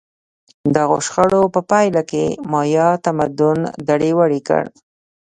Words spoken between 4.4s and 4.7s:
کړ